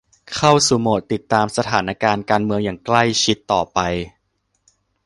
[0.35, 3.79] เข้าสู่โหมดติดตามสถานการณ์การเมืองอย่างใกล้ชิดต่อไป